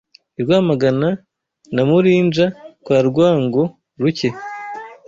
[0.39, 1.09] I Rwamagana
[1.73, 2.45] na Murinja
[2.83, 4.29] kwa Rwango-ruke